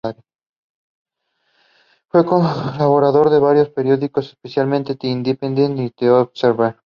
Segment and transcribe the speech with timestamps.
[2.07, 6.75] Fue colaborador de varios periódicos, especialmente The independent y The Observer.